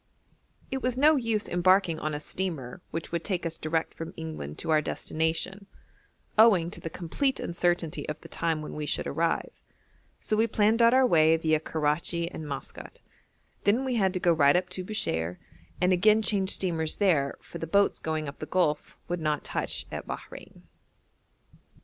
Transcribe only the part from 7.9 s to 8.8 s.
of the time when